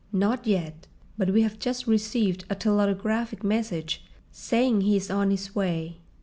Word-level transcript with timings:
"Not 0.11 0.47
yet. 0.47 0.87
But 1.15 1.29
we 1.29 1.43
have 1.43 1.59
just 1.59 1.85
received 1.85 2.43
a 2.49 2.55
telautographic 2.55 3.43
message 3.43 4.03
saying 4.31 4.81
he 4.81 4.97
is 4.97 5.11
on 5.11 5.29
his 5.29 5.53
way." 5.53 5.97